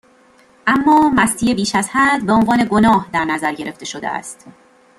[0.67, 4.45] اما مستی بیشازحد، بهعنوان گناه در نظر گرفته شده است